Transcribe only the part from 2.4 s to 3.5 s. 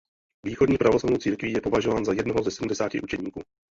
ze sedmdesáti učedníků.